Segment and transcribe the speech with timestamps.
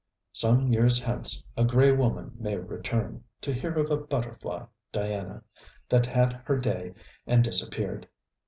[0.33, 5.43] Some years hence a grey woman may return, to hear of a butterfly Diana,
[5.89, 6.95] that had her day
[7.27, 8.07] and disappeared.